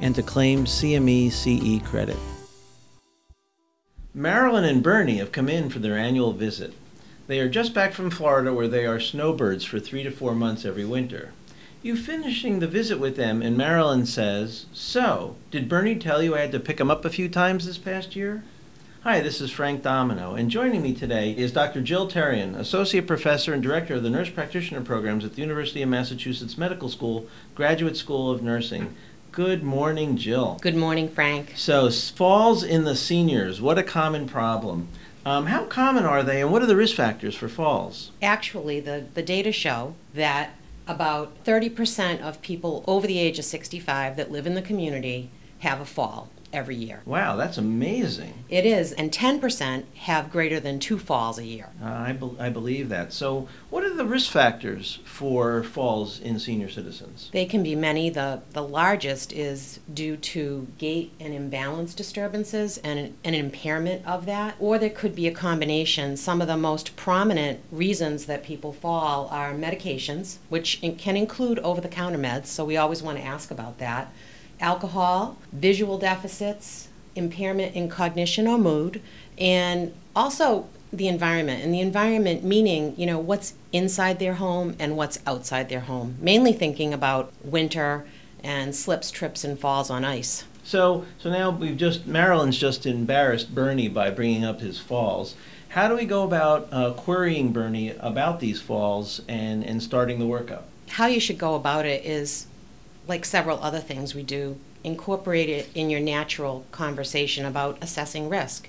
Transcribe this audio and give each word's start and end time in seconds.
and 0.00 0.14
to 0.14 0.22
claim 0.22 0.64
CME 0.64 1.30
CE 1.30 1.86
credit. 1.86 2.16
Marilyn 4.14 4.64
and 4.64 4.82
Bernie 4.82 5.18
have 5.18 5.32
come 5.32 5.48
in 5.48 5.68
for 5.68 5.78
their 5.78 5.96
annual 5.98 6.32
visit. 6.32 6.72
They 7.26 7.40
are 7.40 7.48
just 7.48 7.74
back 7.74 7.92
from 7.92 8.10
Florida 8.10 8.54
where 8.54 8.68
they 8.68 8.86
are 8.86 9.00
snowbirds 9.00 9.64
for 9.64 9.80
three 9.80 10.02
to 10.02 10.10
four 10.10 10.34
months 10.34 10.64
every 10.64 10.84
winter. 10.84 11.32
You 11.82 11.96
finishing 11.96 12.58
the 12.58 12.66
visit 12.66 12.98
with 12.98 13.16
them, 13.16 13.42
and 13.42 13.56
Marilyn 13.56 14.06
says, 14.06 14.66
So, 14.72 15.36
did 15.50 15.68
Bernie 15.68 15.96
tell 15.96 16.22
you 16.22 16.34
I 16.34 16.40
had 16.40 16.52
to 16.52 16.60
pick 16.60 16.80
him 16.80 16.90
up 16.90 17.04
a 17.04 17.10
few 17.10 17.28
times 17.28 17.66
this 17.66 17.78
past 17.78 18.16
year? 18.16 18.42
Hi, 19.02 19.20
this 19.20 19.40
is 19.40 19.52
Frank 19.52 19.82
Domino, 19.82 20.34
and 20.34 20.50
joining 20.50 20.82
me 20.82 20.92
today 20.92 21.30
is 21.30 21.52
Dr. 21.52 21.80
Jill 21.80 22.10
Terrien, 22.10 22.56
Associate 22.56 23.06
Professor 23.06 23.52
and 23.52 23.62
Director 23.62 23.94
of 23.94 24.02
the 24.02 24.10
Nurse 24.10 24.30
Practitioner 24.30 24.80
Programs 24.80 25.24
at 25.24 25.36
the 25.36 25.42
University 25.42 25.80
of 25.80 25.88
Massachusetts 25.88 26.58
Medical 26.58 26.88
School, 26.88 27.28
Graduate 27.54 27.96
School 27.96 28.32
of 28.32 28.42
Nursing. 28.42 28.96
Good 29.36 29.62
morning, 29.62 30.16
Jill. 30.16 30.56
Good 30.62 30.76
morning, 30.76 31.10
Frank. 31.10 31.52
So, 31.56 31.90
falls 31.90 32.62
in 32.62 32.84
the 32.84 32.96
seniors, 32.96 33.60
what 33.60 33.76
a 33.76 33.82
common 33.82 34.26
problem. 34.26 34.88
Um, 35.26 35.44
how 35.44 35.66
common 35.66 36.06
are 36.06 36.22
they, 36.22 36.40
and 36.40 36.50
what 36.50 36.62
are 36.62 36.66
the 36.66 36.74
risk 36.74 36.96
factors 36.96 37.34
for 37.34 37.46
falls? 37.46 38.12
Actually, 38.22 38.80
the, 38.80 39.04
the 39.12 39.20
data 39.20 39.52
show 39.52 39.94
that 40.14 40.52
about 40.88 41.44
30% 41.44 42.22
of 42.22 42.40
people 42.40 42.82
over 42.86 43.06
the 43.06 43.18
age 43.18 43.38
of 43.38 43.44
65 43.44 44.16
that 44.16 44.30
live 44.30 44.46
in 44.46 44.54
the 44.54 44.62
community 44.62 45.28
have 45.58 45.82
a 45.82 45.84
fall 45.84 46.30
every 46.56 46.74
year. 46.74 47.02
Wow, 47.04 47.36
that's 47.36 47.58
amazing. 47.58 48.32
It 48.48 48.64
is, 48.64 48.92
and 48.92 49.12
10% 49.12 49.84
have 49.96 50.32
greater 50.32 50.58
than 50.58 50.78
two 50.78 50.98
falls 50.98 51.38
a 51.38 51.44
year. 51.44 51.68
Uh, 51.82 51.86
I, 51.86 52.12
be- 52.12 52.36
I 52.40 52.48
believe 52.48 52.88
that. 52.88 53.12
So, 53.12 53.46
what 53.68 53.84
are 53.84 53.92
the 53.92 54.06
risk 54.06 54.32
factors 54.32 54.98
for 55.04 55.62
falls 55.62 56.18
in 56.18 56.38
senior 56.38 56.70
citizens? 56.70 57.28
They 57.32 57.44
can 57.44 57.62
be 57.62 57.74
many. 57.74 58.08
The, 58.08 58.40
the 58.52 58.62
largest 58.62 59.34
is 59.34 59.80
due 59.92 60.16
to 60.16 60.66
gait 60.78 61.12
and 61.20 61.34
imbalance 61.34 61.92
disturbances 61.92 62.78
and 62.78 62.98
an, 62.98 63.16
an 63.22 63.34
impairment 63.34 64.06
of 64.06 64.24
that, 64.24 64.56
or 64.58 64.78
there 64.78 64.88
could 64.88 65.14
be 65.14 65.28
a 65.28 65.32
combination. 65.32 66.16
Some 66.16 66.40
of 66.40 66.48
the 66.48 66.56
most 66.56 66.96
prominent 66.96 67.60
reasons 67.70 68.24
that 68.26 68.42
people 68.42 68.72
fall 68.72 69.28
are 69.30 69.52
medications, 69.52 70.38
which 70.48 70.78
in- 70.82 70.96
can 70.96 71.18
include 71.18 71.58
over 71.58 71.82
the 71.82 71.88
counter 71.88 72.18
meds, 72.18 72.46
so 72.46 72.64
we 72.64 72.78
always 72.78 73.02
want 73.02 73.18
to 73.18 73.24
ask 73.24 73.50
about 73.50 73.76
that 73.78 74.10
alcohol, 74.60 75.36
visual 75.52 75.98
deficits, 75.98 76.88
impairment 77.14 77.74
in 77.74 77.88
cognition 77.88 78.46
or 78.46 78.58
mood, 78.58 79.00
and 79.38 79.92
also 80.14 80.68
the 80.92 81.08
environment. 81.08 81.62
And 81.62 81.72
the 81.72 81.80
environment 81.80 82.44
meaning, 82.44 82.94
you 82.96 83.06
know, 83.06 83.18
what's 83.18 83.54
inside 83.72 84.18
their 84.18 84.34
home 84.34 84.76
and 84.78 84.96
what's 84.96 85.18
outside 85.26 85.68
their 85.68 85.80
home. 85.80 86.16
Mainly 86.20 86.52
thinking 86.52 86.92
about 86.94 87.32
winter 87.42 88.06
and 88.42 88.74
slips, 88.74 89.10
trips, 89.10 89.44
and 89.44 89.58
falls 89.58 89.90
on 89.90 90.04
ice. 90.04 90.44
So, 90.62 91.04
so 91.18 91.30
now 91.30 91.50
we've 91.50 91.76
just 91.76 92.06
Marilyn's 92.06 92.58
just 92.58 92.86
embarrassed 92.86 93.54
Bernie 93.54 93.88
by 93.88 94.10
bringing 94.10 94.44
up 94.44 94.60
his 94.60 94.78
falls. 94.78 95.36
How 95.70 95.88
do 95.88 95.94
we 95.94 96.06
go 96.06 96.22
about 96.22 96.68
uh, 96.72 96.92
querying 96.92 97.52
Bernie 97.52 97.90
about 98.00 98.40
these 98.40 98.60
falls 98.60 99.20
and, 99.28 99.62
and 99.62 99.82
starting 99.82 100.18
the 100.18 100.24
workup? 100.24 100.62
How 100.88 101.06
you 101.06 101.20
should 101.20 101.38
go 101.38 101.54
about 101.54 101.84
it 101.84 102.04
is 102.04 102.46
like 103.08 103.24
several 103.24 103.58
other 103.62 103.80
things 103.80 104.14
we 104.14 104.22
do, 104.22 104.56
incorporate 104.84 105.48
it 105.48 105.68
in 105.74 105.90
your 105.90 106.00
natural 106.00 106.64
conversation 106.70 107.44
about 107.44 107.78
assessing 107.80 108.28
risk. 108.28 108.68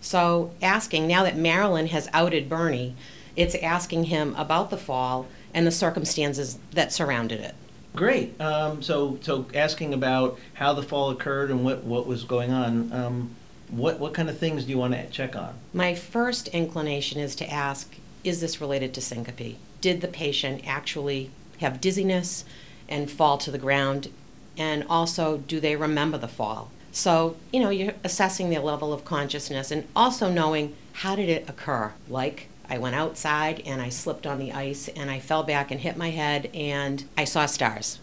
So, 0.00 0.52
asking 0.62 1.06
now 1.06 1.24
that 1.24 1.36
Marilyn 1.36 1.88
has 1.88 2.08
outed 2.12 2.48
Bernie, 2.48 2.94
it's 3.36 3.54
asking 3.56 4.04
him 4.04 4.34
about 4.36 4.70
the 4.70 4.76
fall 4.76 5.26
and 5.52 5.66
the 5.66 5.72
circumstances 5.72 6.58
that 6.72 6.92
surrounded 6.92 7.40
it. 7.40 7.54
Great. 7.96 8.40
Um, 8.40 8.82
so, 8.82 9.18
so 9.22 9.46
asking 9.54 9.92
about 9.92 10.38
how 10.54 10.72
the 10.72 10.82
fall 10.82 11.10
occurred 11.10 11.50
and 11.50 11.64
what, 11.64 11.82
what 11.84 12.06
was 12.06 12.24
going 12.24 12.52
on. 12.52 12.92
Um, 12.92 13.34
what 13.70 13.98
what 13.98 14.14
kind 14.14 14.30
of 14.30 14.38
things 14.38 14.64
do 14.64 14.70
you 14.70 14.78
want 14.78 14.94
to 14.94 15.06
check 15.10 15.36
on? 15.36 15.54
My 15.74 15.94
first 15.94 16.48
inclination 16.48 17.20
is 17.20 17.34
to 17.36 17.50
ask: 17.52 17.96
Is 18.24 18.40
this 18.40 18.60
related 18.60 18.94
to 18.94 19.00
syncope? 19.00 19.56
Did 19.80 20.00
the 20.00 20.08
patient 20.08 20.62
actually 20.66 21.30
have 21.58 21.80
dizziness? 21.80 22.44
And 22.88 23.10
fall 23.10 23.38
to 23.38 23.50
the 23.50 23.58
ground? 23.58 24.08
And 24.56 24.84
also, 24.88 25.38
do 25.38 25.60
they 25.60 25.76
remember 25.76 26.18
the 26.18 26.28
fall? 26.28 26.70
So, 26.90 27.36
you 27.52 27.60
know, 27.60 27.70
you're 27.70 27.94
assessing 28.02 28.50
their 28.50 28.60
level 28.60 28.92
of 28.92 29.04
consciousness 29.04 29.70
and 29.70 29.86
also 29.94 30.30
knowing 30.30 30.74
how 30.94 31.14
did 31.14 31.28
it 31.28 31.48
occur? 31.48 31.92
Like, 32.08 32.48
I 32.68 32.78
went 32.78 32.96
outside 32.96 33.62
and 33.64 33.80
I 33.80 33.88
slipped 33.88 34.26
on 34.26 34.38
the 34.38 34.52
ice 34.52 34.88
and 34.88 35.10
I 35.10 35.20
fell 35.20 35.42
back 35.42 35.70
and 35.70 35.80
hit 35.80 35.96
my 35.96 36.10
head 36.10 36.50
and 36.52 37.04
I 37.16 37.24
saw 37.24 37.46
stars. 37.46 37.98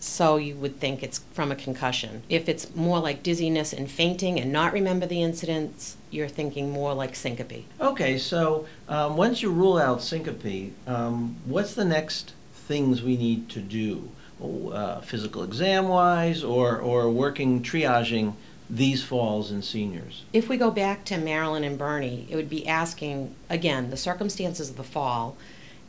So 0.00 0.36
you 0.36 0.56
would 0.56 0.80
think 0.80 1.02
it's 1.02 1.20
from 1.32 1.52
a 1.52 1.56
concussion. 1.56 2.22
If 2.28 2.48
it's 2.48 2.74
more 2.74 3.00
like 3.00 3.22
dizziness 3.22 3.72
and 3.72 3.90
fainting 3.90 4.40
and 4.40 4.50
not 4.50 4.72
remember 4.72 5.06
the 5.06 5.22
incidents, 5.22 5.96
you're 6.10 6.28
thinking 6.28 6.70
more 6.70 6.94
like 6.94 7.14
syncope. 7.14 7.64
Okay, 7.80 8.16
so 8.16 8.66
um, 8.88 9.16
once 9.16 9.42
you 9.42 9.50
rule 9.50 9.76
out 9.76 10.02
syncope, 10.02 10.72
um, 10.86 11.36
what's 11.44 11.74
the 11.74 11.84
next 11.84 12.32
things 12.54 13.02
we 13.02 13.16
need 13.16 13.50
to 13.50 13.60
do? 13.60 14.10
Uh, 14.42 15.00
physical 15.00 15.42
exam 15.42 15.88
wise 15.88 16.42
or, 16.42 16.78
or 16.78 17.10
working 17.10 17.62
triaging 17.62 18.34
these 18.68 19.02
falls 19.02 19.50
in 19.50 19.62
seniors? 19.62 20.24
If 20.32 20.48
we 20.48 20.56
go 20.56 20.70
back 20.70 21.04
to 21.06 21.18
Marilyn 21.18 21.64
and 21.64 21.76
Bernie, 21.76 22.26
it 22.30 22.36
would 22.36 22.50
be 22.50 22.66
asking 22.66 23.34
again 23.48 23.90
the 23.90 23.96
circumstances 23.96 24.70
of 24.70 24.76
the 24.76 24.84
fall 24.84 25.36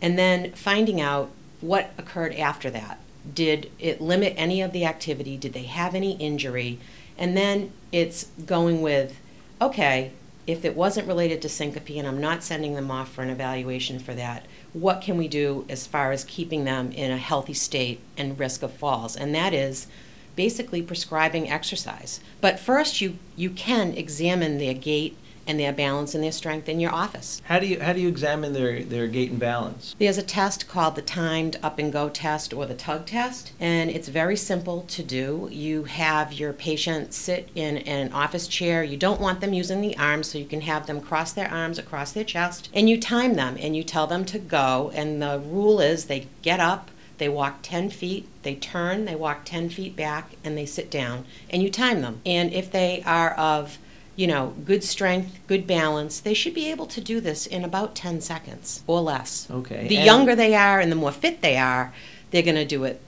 and 0.02 0.18
then 0.18 0.52
finding 0.54 1.00
out 1.00 1.30
what 1.62 1.92
occurred 1.98 2.34
after 2.36 2.70
that. 2.72 3.00
Did 3.34 3.72
it 3.78 4.02
limit 4.02 4.34
any 4.36 4.62
of 4.62 4.72
the 4.72 4.86
activity? 4.86 5.38
Did 5.38 5.54
they 5.54 5.64
have 5.64 5.94
any 5.94 6.14
injury? 6.14 6.80
And 7.18 7.38
then 7.38 7.72
it's 7.92 8.26
going 8.46 8.82
with 8.82 9.20
okay, 9.62 10.12
if 10.52 10.66
it 10.66 10.76
wasn't 10.76 11.08
related 11.08 11.42
to 11.42 11.50
syncope 11.50 11.98
and 11.98 12.08
I'm 12.08 12.22
not 12.22 12.44
sending 12.44 12.76
them 12.76 12.92
off 12.92 13.12
for 13.12 13.22
an 13.22 13.30
evaluation 13.30 14.00
for 14.00 14.14
that, 14.14 14.46
what 14.74 15.02
can 15.02 15.18
we 15.18 15.28
do 15.28 15.66
as 15.70 15.88
far 15.88 16.12
as 16.12 16.24
keeping 16.24 16.64
them 16.64 16.92
in 16.92 17.12
a 17.12 17.18
healthy 17.18 17.54
state 17.54 18.00
and 18.18 18.40
risk 18.40 18.64
of 18.64 18.74
falls? 18.74 19.16
And 19.16 19.34
that 19.36 19.54
is 19.54 19.88
basically 20.36 20.82
prescribing 20.82 21.50
exercise. 21.50 22.20
But 22.40 22.60
first, 22.60 23.02
you, 23.02 23.18
you 23.36 23.50
can 23.50 23.94
examine 23.94 24.58
their 24.58 24.74
gait 24.74 25.18
and 25.47 25.59
their 25.59 25.74
balance 25.74 26.13
and 26.13 26.24
their 26.24 26.31
strength 26.31 26.69
in 26.69 26.79
your 26.79 26.94
office. 26.94 27.41
How 27.46 27.59
do 27.59 27.68
you 27.68 27.79
how 27.79 27.94
do 27.94 28.00
you 28.00 28.07
examine 28.07 28.53
their, 28.53 28.84
their 28.84 29.07
gait 29.07 29.31
and 29.31 29.40
balance? 29.40 29.96
There's 30.00 30.18
a 30.18 30.24
test 30.24 30.68
called 30.68 30.96
the 30.96 31.02
timed 31.02 31.57
up 31.63 31.79
and 31.79 31.91
go 31.91 32.09
test 32.09 32.53
or 32.53 32.66
the 32.66 32.74
tug 32.74 33.06
test, 33.06 33.53
and 33.59 33.90
it's 33.90 34.07
very 34.07 34.35
simple 34.35 34.84
to 34.84 35.03
do. 35.03 35.50
You 35.52 35.84
have 35.85 36.34
your 36.34 36.53
patient 36.53 37.13
sit 37.13 37.50
in 37.56 37.78
an 37.79 38.12
office 38.13 38.47
chair. 38.47 38.84
You 38.84 38.97
don't 38.97 39.22
want 39.22 39.41
them 39.41 39.53
using 39.53 39.81
the 39.81 39.97
arms, 39.97 40.28
so 40.28 40.38
you 40.38 40.46
can 40.46 40.62
have 40.62 40.88
them 40.88 41.02
cross 41.02 41.34
their 41.34 41.52
arms 41.52 41.79
across 41.79 42.12
their 42.12 42.23
chest, 42.23 42.69
and 42.73 42.90
you 42.90 43.00
time 43.00 43.35
them 43.35 43.58
and 43.59 43.75
you 43.75 43.84
tell 43.84 44.08
them 44.08 44.25
to 44.25 44.40
go. 44.40 44.91
And 44.94 45.22
the 45.22 45.40
rule 45.40 45.79
is 45.79 46.06
they 46.06 46.28
get 46.41 46.59
up, 46.59 46.91
they 47.18 47.29
walk 47.29 47.59
10 47.62 47.90
feet, 47.91 48.28
they 48.44 48.56
turn, 48.56 49.06
they 49.06 49.16
walk 49.16 49.41
10 49.46 49.69
feet 49.69 49.96
back, 49.96 50.32
and 50.44 50.58
they 50.58 50.66
sit 50.66 50.90
down, 50.90 51.26
and 51.49 51.61
you 51.61 51.70
time 51.70 52.02
them. 52.02 52.22
And 52.26 52.52
if 52.52 52.72
they 52.72 53.03
are 53.05 53.34
of 53.35 53.78
you 54.16 54.28
know, 54.28 54.53
good 54.66 54.84
strength, 54.84 55.40
good 55.47 55.66
balance, 55.66 56.19
they 56.19 56.34
should 56.34 56.53
be 56.53 56.69
able 56.69 56.85
to 56.85 57.02
do 57.02 57.19
this 57.19 57.46
in 57.46 57.63
about 57.63 57.96
10 57.96 58.22
seconds 58.22 58.84
or 58.87 59.02
less. 59.02 59.47
Okay. 59.49 59.87
The 59.87 59.97
and 59.97 60.05
younger 60.05 60.35
they 60.35 60.55
are 60.55 60.79
and 60.79 60.91
the 60.91 60.96
more 60.96 61.11
fit 61.11 61.41
they 61.41 61.58
are, 61.58 61.93
they're 62.31 62.41
going 62.41 62.55
to 62.55 62.66
do 62.66 62.84
it 62.84 63.02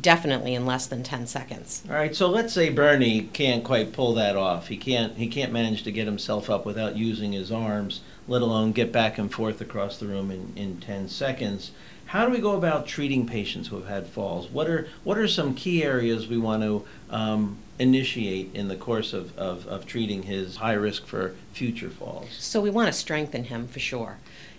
definitely 0.00 0.54
in 0.54 0.64
less 0.64 0.86
than 0.86 1.02
10 1.02 1.26
seconds. 1.26 1.82
All 1.88 1.94
right, 1.94 2.14
so 2.14 2.28
let's 2.28 2.52
say 2.52 2.70
Bernie 2.70 3.28
can't 3.32 3.62
quite 3.62 3.92
pull 3.92 4.14
that 4.14 4.36
off. 4.36 4.68
He 4.68 4.76
can't 4.76 5.16
he 5.16 5.26
can't 5.26 5.52
manage 5.52 5.82
to 5.82 5.92
get 5.92 6.06
himself 6.06 6.48
up 6.48 6.64
without 6.64 6.96
using 6.96 7.32
his 7.32 7.52
arms, 7.52 8.00
let 8.26 8.42
alone 8.42 8.72
get 8.72 8.92
back 8.92 9.18
and 9.18 9.30
forth 9.30 9.60
across 9.60 9.98
the 9.98 10.06
room 10.06 10.30
in, 10.30 10.52
in 10.56 10.80
10 10.80 11.08
seconds. 11.08 11.72
How 12.12 12.26
do 12.26 12.30
we 12.30 12.40
go 12.40 12.56
about 12.56 12.86
treating 12.86 13.26
patients 13.26 13.68
who 13.68 13.76
have 13.76 13.86
had 13.86 14.06
falls? 14.06 14.50
What 14.50 14.68
are 14.68 14.86
what 15.02 15.16
are 15.16 15.26
some 15.26 15.54
key 15.54 15.82
areas 15.82 16.28
we 16.28 16.36
want 16.36 16.62
to 16.62 16.84
um, 17.08 17.56
initiate 17.78 18.54
in 18.54 18.68
the 18.68 18.76
course 18.76 19.14
of, 19.14 19.34
of, 19.38 19.66
of 19.66 19.86
treating 19.86 20.24
his 20.24 20.56
high 20.56 20.74
risk 20.74 21.06
for 21.06 21.34
future 21.54 21.88
falls? 21.88 22.28
So 22.32 22.60
we 22.60 22.68
want 22.68 22.88
to 22.88 22.92
strengthen 22.92 23.44
him 23.44 23.66
for 23.66 23.80
sure. 23.80 24.18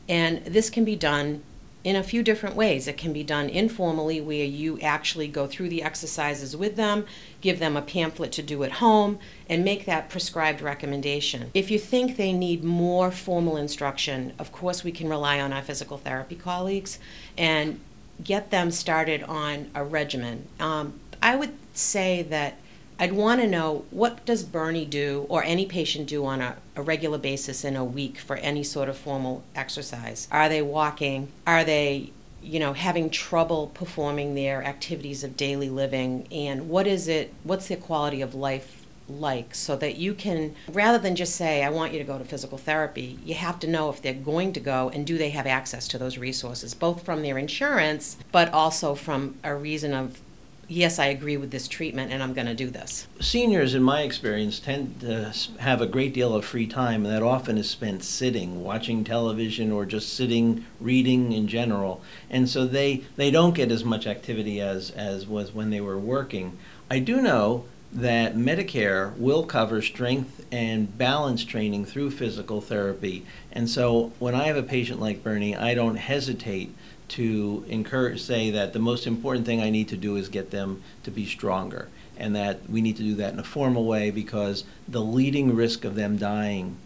And 0.09 0.43
this 0.45 0.71
can 0.71 0.83
be 0.83 0.95
done 0.95 1.43
in 1.83 1.95
a 1.95 2.03
few 2.03 2.23
different 2.23 2.55
ways. 2.55 2.87
It 2.87 2.97
can 2.97 3.11
be 3.11 3.23
done 3.23 3.49
informally, 3.49 4.21
where 4.21 4.45
you 4.45 4.79
actually 4.79 5.27
go 5.27 5.47
through 5.47 5.69
the 5.69 5.83
exercises 5.83 6.55
with 6.55 6.75
them, 6.75 7.05
give 7.41 7.59
them 7.59 7.75
a 7.75 7.81
pamphlet 7.81 8.31
to 8.33 8.41
do 8.41 8.63
at 8.63 8.73
home, 8.73 9.19
and 9.49 9.65
make 9.65 9.85
that 9.85 10.09
prescribed 10.09 10.61
recommendation. 10.61 11.51
If 11.53 11.69
you 11.69 11.79
think 11.79 12.15
they 12.15 12.31
need 12.31 12.63
more 12.63 13.11
formal 13.11 13.57
instruction, 13.57 14.33
of 14.39 14.51
course, 14.51 14.83
we 14.83 14.91
can 14.91 15.09
rely 15.09 15.39
on 15.41 15.51
our 15.51 15.61
physical 15.61 15.97
therapy 15.97 16.35
colleagues 16.35 16.99
and 17.37 17.79
get 18.23 18.49
them 18.49 18.71
started 18.71 19.23
on 19.23 19.69
a 19.75 19.83
regimen. 19.83 20.47
Um, 20.59 20.99
I 21.21 21.35
would 21.35 21.53
say 21.73 22.21
that 22.23 22.57
I'd 22.99 23.13
want 23.13 23.41
to 23.41 23.47
know 23.47 23.85
what 23.91 24.25
does 24.25 24.43
Bernie 24.43 24.85
do 24.85 25.25
or 25.29 25.43
any 25.43 25.65
patient 25.65 26.07
do 26.07 26.25
on 26.25 26.41
a, 26.41 26.57
a, 26.75 26.81
regular 26.81 27.17
basis 27.17 27.63
in 27.65 27.75
a 27.75 27.83
week 27.83 28.17
for 28.17 28.35
any 28.37 28.63
sort 28.63 28.89
of 28.89 28.97
formal 28.97 29.43
exercise? 29.55 30.27
Are 30.31 30.49
they 30.49 30.61
walking? 30.61 31.29
Are 31.47 31.63
they, 31.63 32.11
you 32.41 32.59
know, 32.59 32.73
having 32.73 33.09
trouble 33.09 33.71
performing 33.73 34.35
their 34.35 34.63
activities 34.63 35.23
of 35.23 35.35
daily 35.35 35.69
living? 35.69 36.27
And 36.31 36.69
what 36.69 36.87
is 36.87 37.07
it, 37.07 37.33
what's 37.43 37.67
their 37.67 37.77
quality 37.77 38.21
of 38.21 38.35
life 38.35 38.83
like 39.09 39.53
so 39.53 39.75
that 39.75 39.97
you 39.97 40.13
can 40.13 40.55
rather 40.71 40.97
than 40.97 41.13
just 41.13 41.35
say 41.35 41.61
i 41.61 41.69
want 41.69 41.91
you 41.91 41.99
to 41.99 42.05
go 42.05 42.17
to 42.17 42.23
physical 42.23 42.57
therapy 42.57 43.19
you 43.25 43.33
have 43.33 43.59
to 43.59 43.67
know 43.67 43.89
if 43.89 44.01
they're 44.01 44.13
going 44.13 44.53
to 44.53 44.61
go 44.61 44.89
and 44.93 45.05
do 45.05 45.17
they 45.17 45.29
have 45.29 45.45
access 45.45 45.89
to 45.89 45.97
those 45.97 46.17
resources 46.17 46.73
both 46.73 47.03
from 47.03 47.21
their 47.21 47.37
insurance 47.37 48.15
but 48.31 48.51
also 48.53 48.95
from 48.95 49.35
a 49.43 49.53
reason 49.53 49.93
of 49.93 50.21
yes, 50.67 50.99
I 50.99 51.05
agree 51.05 51.37
with 51.37 51.51
this 51.51 51.67
treatment 51.67 52.11
and 52.11 52.21
I'm 52.21 52.33
going 52.33 52.47
to 52.47 52.53
do 52.53 52.69
this. 52.69 53.07
Seniors, 53.19 53.73
in 53.73 53.83
my 53.83 54.01
experience, 54.01 54.59
tend 54.59 55.01
to 55.01 55.33
have 55.59 55.81
a 55.81 55.87
great 55.87 56.13
deal 56.13 56.35
of 56.35 56.45
free 56.45 56.67
time, 56.67 57.05
and 57.05 57.13
that 57.13 57.23
often 57.23 57.57
is 57.57 57.69
spent 57.69 58.03
sitting, 58.03 58.63
watching 58.63 59.03
television, 59.03 59.71
or 59.71 59.85
just 59.85 60.13
sitting, 60.13 60.65
reading 60.79 61.31
in 61.31 61.47
general. 61.47 62.01
And 62.29 62.49
so 62.49 62.65
they, 62.65 63.03
they 63.15 63.31
don't 63.31 63.55
get 63.55 63.71
as 63.71 63.83
much 63.83 64.07
activity 64.07 64.61
as, 64.61 64.91
as 64.91 65.27
was 65.27 65.53
when 65.53 65.69
they 65.69 65.81
were 65.81 65.97
working. 65.97 66.57
I 66.89 66.99
do 66.99 67.21
know 67.21 67.65
that 67.91 68.35
Medicare 68.35 69.15
will 69.17 69.45
cover 69.45 69.81
strength 69.81 70.45
and 70.51 70.97
balance 70.97 71.45
training 71.45 71.85
through 71.85 72.09
physical 72.09 72.59
therapy. 72.59 73.23
And 73.51 73.69
so 73.69 74.11
when 74.17 74.33
I 74.33 74.45
have 74.45 74.57
a 74.57 74.63
patient 74.63 74.99
like 74.99 75.23
Bernie, 75.23 75.55
I 75.55 75.75
don't 75.75 75.97
hesitate 75.97 76.73
to 77.09 77.65
encourage, 77.67 78.21
say 78.21 78.49
that 78.51 78.73
the 78.73 78.79
most 78.79 79.05
important 79.05 79.45
thing 79.45 79.61
I 79.61 79.69
need 79.69 79.87
to 79.89 79.97
do 79.97 80.15
is 80.15 80.29
get 80.29 80.51
them 80.51 80.81
to 81.03 81.11
be 81.11 81.25
stronger, 81.25 81.89
and 82.17 82.35
that 82.35 82.69
we 82.69 82.81
need 82.81 82.97
to 82.97 83.03
do 83.03 83.15
that 83.15 83.33
in 83.33 83.39
a 83.39 83.43
formal 83.43 83.85
way 83.85 84.11
because 84.11 84.63
the 84.87 85.01
leading 85.01 85.55
risk 85.55 85.85
of 85.85 85.95
them 85.95 86.17
dying 86.17 86.77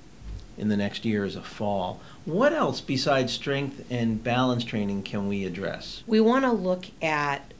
in 0.58 0.69
the 0.69 0.78
next 0.78 1.06
year 1.06 1.24
is 1.24 1.36
a 1.36 1.42
fall. 1.42 2.02
What 2.25 2.52
else 2.52 2.81
besides 2.81 3.31
strength 3.31 3.86
and 3.90 4.24
balance 4.24 4.64
training 4.64 5.04
can 5.04 5.28
we 5.28 5.46
address? 5.46 6.04
We 6.08 6.19
want 6.19 6.46
to 6.46 6.52
look 6.52 6.86
at 7.02 7.54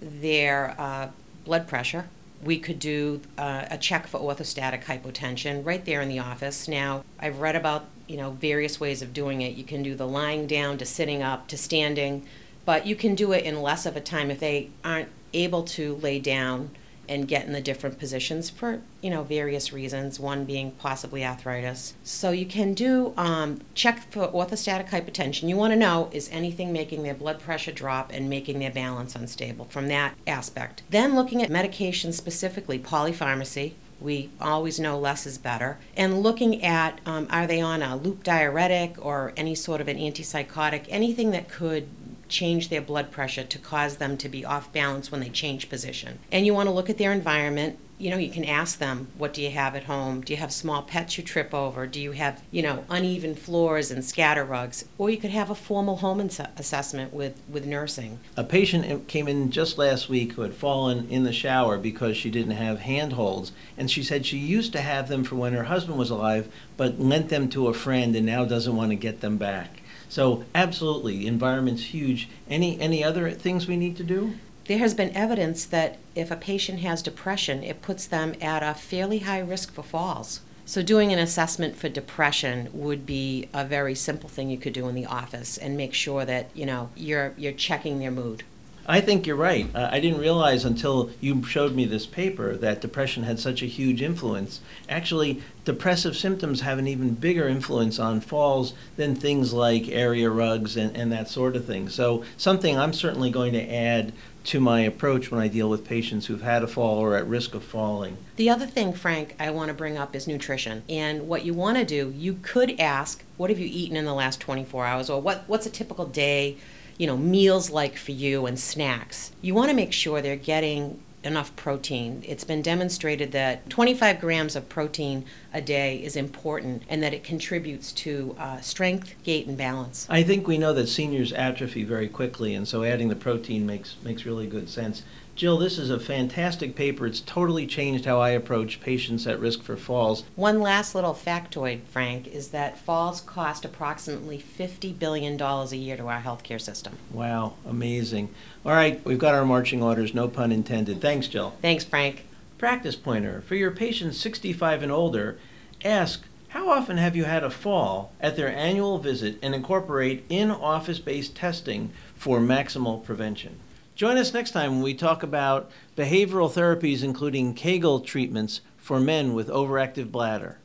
their 0.00 0.74
uh, 0.78 1.08
blood 1.44 1.66
pressure. 1.66 2.08
We 2.42 2.58
could 2.58 2.78
do 2.78 3.20
uh, 3.38 3.66
a 3.70 3.78
check 3.78 4.06
for 4.06 4.20
orthostatic 4.20 4.84
hypotension 4.84 5.64
right 5.64 5.84
there 5.84 6.00
in 6.00 6.08
the 6.08 6.18
office. 6.18 6.68
Now, 6.68 7.04
I've 7.18 7.40
read 7.40 7.56
about 7.56 7.86
you 8.06 8.16
know 8.16 8.30
various 8.32 8.80
ways 8.80 9.02
of 9.02 9.12
doing 9.12 9.42
it. 9.42 9.54
You 9.54 9.64
can 9.64 9.82
do 9.82 9.94
the 9.94 10.06
lying 10.06 10.46
down 10.46 10.78
to 10.78 10.84
sitting 10.84 11.22
up 11.22 11.48
to 11.48 11.56
standing, 11.56 12.26
but 12.64 12.86
you 12.86 12.96
can 12.96 13.14
do 13.14 13.32
it 13.32 13.44
in 13.44 13.62
less 13.62 13.86
of 13.86 13.96
a 13.96 14.00
time 14.00 14.30
if 14.30 14.40
they 14.40 14.70
aren't 14.84 15.08
able 15.32 15.62
to 15.64 15.96
lay 15.96 16.18
down 16.18 16.70
and 17.08 17.28
get 17.28 17.46
in 17.46 17.52
the 17.52 17.60
different 17.60 17.98
positions 17.98 18.48
for 18.48 18.80
you 19.02 19.10
know 19.10 19.22
various 19.22 19.72
reasons 19.72 20.18
one 20.18 20.44
being 20.44 20.70
possibly 20.72 21.24
arthritis. 21.24 21.94
So 22.02 22.30
you 22.30 22.46
can 22.46 22.74
do 22.74 23.12
um, 23.16 23.60
check 23.74 24.10
for 24.10 24.28
orthostatic 24.28 24.88
hypotension 24.88 25.48
you 25.48 25.56
want 25.56 25.72
to 25.72 25.78
know 25.78 26.08
is 26.12 26.28
anything 26.32 26.72
making 26.72 27.02
their 27.02 27.14
blood 27.14 27.40
pressure 27.40 27.72
drop 27.72 28.10
and 28.12 28.30
making 28.30 28.58
their 28.58 28.70
balance 28.70 29.14
unstable 29.14 29.66
from 29.66 29.88
that 29.88 30.14
aspect? 30.26 30.82
Then 30.90 31.14
looking 31.14 31.42
at 31.42 31.50
medication 31.50 32.12
specifically 32.12 32.78
polypharmacy 32.78 33.74
we 34.04 34.30
always 34.40 34.78
know 34.78 34.98
less 34.98 35.26
is 35.26 35.38
better. 35.38 35.78
And 35.96 36.22
looking 36.22 36.62
at 36.62 37.00
um, 37.06 37.26
are 37.30 37.46
they 37.46 37.60
on 37.60 37.82
a 37.82 37.96
loop 37.96 38.22
diuretic 38.22 39.04
or 39.04 39.32
any 39.36 39.54
sort 39.54 39.80
of 39.80 39.88
an 39.88 39.96
antipsychotic, 39.96 40.84
anything 40.90 41.30
that 41.30 41.48
could 41.48 41.88
change 42.28 42.68
their 42.68 42.80
blood 42.80 43.10
pressure 43.10 43.44
to 43.44 43.58
cause 43.58 43.96
them 43.96 44.16
to 44.18 44.28
be 44.28 44.44
off 44.44 44.72
balance 44.72 45.10
when 45.10 45.20
they 45.20 45.28
change 45.28 45.68
position. 45.68 46.18
And 46.30 46.44
you 46.44 46.54
want 46.54 46.68
to 46.68 46.74
look 46.74 46.90
at 46.90 46.98
their 46.98 47.12
environment 47.12 47.78
you 47.98 48.10
know, 48.10 48.16
you 48.16 48.30
can 48.30 48.44
ask 48.44 48.78
them, 48.78 49.06
what 49.16 49.32
do 49.32 49.40
you 49.40 49.50
have 49.50 49.76
at 49.76 49.84
home? 49.84 50.20
Do 50.20 50.32
you 50.32 50.36
have 50.38 50.52
small 50.52 50.82
pets 50.82 51.16
you 51.16 51.24
trip 51.24 51.54
over? 51.54 51.86
Do 51.86 52.00
you 52.00 52.12
have, 52.12 52.42
you 52.50 52.62
know, 52.62 52.84
uneven 52.88 53.34
floors 53.34 53.90
and 53.90 54.04
scatter 54.04 54.44
rugs? 54.44 54.84
Or 54.98 55.10
you 55.10 55.16
could 55.16 55.30
have 55.30 55.48
a 55.48 55.54
formal 55.54 55.96
home 55.96 56.20
ins- 56.20 56.40
assessment 56.56 57.14
with, 57.14 57.40
with 57.48 57.66
nursing. 57.66 58.18
A 58.36 58.44
patient 58.44 59.06
came 59.06 59.28
in 59.28 59.50
just 59.50 59.78
last 59.78 60.08
week 60.08 60.32
who 60.32 60.42
had 60.42 60.54
fallen 60.54 61.08
in 61.08 61.22
the 61.22 61.32
shower 61.32 61.78
because 61.78 62.16
she 62.16 62.30
didn't 62.30 62.52
have 62.52 62.80
handholds. 62.80 63.52
And 63.78 63.90
she 63.90 64.02
said 64.02 64.26
she 64.26 64.38
used 64.38 64.72
to 64.72 64.80
have 64.80 65.08
them 65.08 65.22
for 65.22 65.36
when 65.36 65.52
her 65.52 65.64
husband 65.64 65.96
was 65.96 66.10
alive, 66.10 66.52
but 66.76 66.98
lent 66.98 67.28
them 67.28 67.48
to 67.50 67.68
a 67.68 67.74
friend 67.74 68.16
and 68.16 68.26
now 68.26 68.44
doesn't 68.44 68.76
want 68.76 68.90
to 68.90 68.96
get 68.96 69.20
them 69.20 69.38
back. 69.38 69.82
So 70.08 70.44
absolutely, 70.54 71.26
environment's 71.26 71.94
huge. 71.94 72.28
Any 72.48 72.78
any 72.78 73.02
other 73.02 73.30
things 73.32 73.66
we 73.66 73.76
need 73.76 73.96
to 73.96 74.04
do? 74.04 74.34
There 74.66 74.78
has 74.78 74.94
been 74.94 75.14
evidence 75.14 75.64
that 75.66 75.98
if 76.14 76.30
a 76.30 76.36
patient 76.36 76.80
has 76.80 77.02
depression, 77.02 77.62
it 77.62 77.82
puts 77.82 78.06
them 78.06 78.34
at 78.40 78.62
a 78.62 78.74
fairly 78.74 79.20
high 79.20 79.40
risk 79.40 79.72
for 79.72 79.82
falls. 79.82 80.40
So, 80.66 80.82
doing 80.82 81.12
an 81.12 81.18
assessment 81.18 81.76
for 81.76 81.90
depression 81.90 82.70
would 82.72 83.04
be 83.04 83.48
a 83.52 83.66
very 83.66 83.94
simple 83.94 84.30
thing 84.30 84.48
you 84.48 84.56
could 84.56 84.72
do 84.72 84.88
in 84.88 84.94
the 84.94 85.04
office 85.04 85.58
and 85.58 85.76
make 85.76 85.92
sure 85.92 86.24
that 86.24 86.48
you 86.54 86.64
know 86.64 86.88
you're 86.96 87.34
you're 87.36 87.52
checking 87.52 87.98
their 87.98 88.10
mood. 88.10 88.44
I 88.86 89.00
think 89.00 89.26
you're 89.26 89.36
right. 89.36 89.68
Uh, 89.74 89.88
I 89.90 90.00
didn't 90.00 90.20
realize 90.20 90.64
until 90.64 91.10
you 91.20 91.42
showed 91.44 91.74
me 91.74 91.86
this 91.86 92.06
paper 92.06 92.56
that 92.56 92.80
depression 92.80 93.22
had 93.22 93.40
such 93.40 93.62
a 93.62 93.66
huge 93.66 94.02
influence. 94.02 94.60
Actually, 94.88 95.40
depressive 95.64 96.16
symptoms 96.16 96.60
have 96.60 96.78
an 96.78 96.86
even 96.86 97.14
bigger 97.14 97.48
influence 97.48 97.98
on 97.98 98.20
falls 98.20 98.74
than 98.96 99.14
things 99.14 99.52
like 99.54 99.88
area 99.88 100.28
rugs 100.28 100.76
and, 100.76 100.94
and 100.96 101.10
that 101.12 101.28
sort 101.28 101.56
of 101.56 101.64
thing. 101.64 101.88
So, 101.88 102.24
something 102.36 102.78
I'm 102.78 102.92
certainly 102.92 103.30
going 103.30 103.54
to 103.54 103.74
add 103.74 104.12
to 104.44 104.60
my 104.60 104.80
approach 104.80 105.30
when 105.30 105.40
I 105.40 105.48
deal 105.48 105.70
with 105.70 105.86
patients 105.86 106.26
who've 106.26 106.42
had 106.42 106.62
a 106.62 106.66
fall 106.66 106.98
or 106.98 107.16
at 107.16 107.26
risk 107.26 107.54
of 107.54 107.64
falling. 107.64 108.18
The 108.36 108.50
other 108.50 108.66
thing, 108.66 108.92
Frank, 108.92 109.34
I 109.40 109.50
want 109.50 109.68
to 109.68 109.74
bring 109.74 109.96
up 109.96 110.14
is 110.14 110.28
nutrition. 110.28 110.82
And 110.86 111.26
what 111.26 111.46
you 111.46 111.54
want 111.54 111.78
to 111.78 111.84
do, 111.86 112.12
you 112.14 112.34
could 112.42 112.78
ask, 112.78 113.24
what 113.38 113.48
have 113.48 113.58
you 113.58 113.68
eaten 113.70 113.96
in 113.96 114.04
the 114.04 114.12
last 114.12 114.40
24 114.40 114.84
hours? 114.84 115.08
Or 115.08 115.22
what, 115.22 115.44
what's 115.46 115.64
a 115.64 115.70
typical 115.70 116.04
day? 116.04 116.58
You 116.98 117.06
know, 117.06 117.16
meals 117.16 117.70
like 117.70 117.96
for 117.96 118.12
you 118.12 118.46
and 118.46 118.58
snacks. 118.58 119.32
You 119.40 119.54
want 119.54 119.70
to 119.70 119.76
make 119.76 119.92
sure 119.92 120.20
they're 120.20 120.36
getting 120.36 121.00
enough 121.24 121.54
protein. 121.56 122.22
It's 122.26 122.44
been 122.44 122.62
demonstrated 122.62 123.32
that 123.32 123.68
25 123.70 124.20
grams 124.20 124.56
of 124.56 124.68
protein 124.68 125.24
a 125.52 125.60
day 125.60 125.96
is 125.96 126.16
important 126.16 126.82
and 126.88 127.02
that 127.02 127.14
it 127.14 127.24
contributes 127.24 127.92
to 127.92 128.36
uh, 128.38 128.60
strength, 128.60 129.14
gait, 129.24 129.46
and 129.46 129.56
balance. 129.56 130.06
I 130.10 130.22
think 130.22 130.46
we 130.46 130.58
know 130.58 130.74
that 130.74 130.88
seniors 130.88 131.32
atrophy 131.32 131.84
very 131.84 132.08
quickly, 132.08 132.54
and 132.54 132.68
so 132.68 132.84
adding 132.84 133.08
the 133.08 133.16
protein 133.16 133.66
makes 133.66 133.96
makes 134.02 134.26
really 134.26 134.46
good 134.46 134.68
sense. 134.68 135.02
Jill, 135.34 135.58
this 135.58 135.78
is 135.78 135.90
a 135.90 135.98
fantastic 135.98 136.76
paper. 136.76 137.06
It's 137.06 137.20
totally 137.20 137.66
changed 137.66 138.04
how 138.04 138.20
I 138.20 138.30
approach 138.30 138.80
patients 138.80 139.26
at 139.26 139.40
risk 139.40 139.62
for 139.62 139.76
falls. 139.76 140.22
One 140.36 140.60
last 140.60 140.94
little 140.94 141.12
factoid, 141.12 141.80
Frank, 141.90 142.28
is 142.28 142.48
that 142.48 142.78
falls 142.78 143.20
cost 143.20 143.64
approximately 143.64 144.38
$50 144.38 144.96
billion 144.96 145.40
a 145.40 145.74
year 145.74 145.96
to 145.96 146.06
our 146.06 146.20
healthcare 146.20 146.60
system. 146.60 146.96
Wow, 147.10 147.54
amazing. 147.66 148.32
All 148.64 148.72
right, 148.72 149.04
we've 149.04 149.18
got 149.18 149.34
our 149.34 149.44
marching 149.44 149.82
orders, 149.82 150.14
no 150.14 150.28
pun 150.28 150.52
intended. 150.52 151.00
Thanks, 151.00 151.26
Jill. 151.26 151.56
Thanks, 151.60 151.82
Frank. 151.82 152.26
Practice 152.56 152.94
pointer 152.94 153.42
for 153.42 153.56
your 153.56 153.72
patients 153.72 154.20
65 154.20 154.84
and 154.84 154.92
older, 154.92 155.36
ask 155.84 156.22
how 156.50 156.70
often 156.70 156.98
have 156.98 157.16
you 157.16 157.24
had 157.24 157.42
a 157.42 157.50
fall 157.50 158.12
at 158.20 158.36
their 158.36 158.54
annual 158.54 158.98
visit 158.98 159.40
and 159.42 159.52
incorporate 159.56 160.24
in 160.28 160.52
office 160.52 161.00
based 161.00 161.34
testing 161.34 161.90
for 162.14 162.38
maximal 162.38 163.02
prevention? 163.02 163.58
Join 163.94 164.16
us 164.16 164.34
next 164.34 164.50
time 164.50 164.72
when 164.72 164.82
we 164.82 164.94
talk 164.94 165.22
about 165.22 165.70
behavioral 165.96 166.50
therapies, 166.50 167.02
including 167.04 167.54
Kegel 167.54 168.00
treatments 168.00 168.60
for 168.76 168.98
men 168.98 169.34
with 169.34 169.48
overactive 169.48 170.10
bladder. 170.10 170.58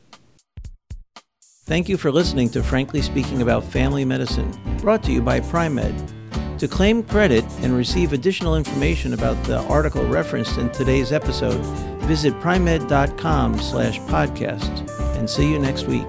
Thank 1.64 1.88
you 1.88 1.96
for 1.96 2.10
listening 2.10 2.48
to 2.50 2.62
Frankly 2.64 3.00
Speaking 3.00 3.42
About 3.42 3.62
Family 3.62 4.04
Medicine, 4.04 4.50
brought 4.78 5.04
to 5.04 5.12
you 5.12 5.22
by 5.22 5.38
Pri-Med. 5.38 5.94
To 6.58 6.66
claim 6.66 7.04
credit 7.04 7.44
and 7.60 7.76
receive 7.76 8.12
additional 8.12 8.56
information 8.56 9.14
about 9.14 9.42
the 9.44 9.60
article 9.60 10.04
referenced 10.06 10.58
in 10.58 10.68
today's 10.70 11.12
episode, 11.12 11.64
visit 12.04 12.38
pri-med.com 12.40 13.60
slash 13.60 14.00
podcast 14.00 14.90
and 15.16 15.30
see 15.30 15.48
you 15.48 15.58
next 15.60 15.84
week. 15.84 16.08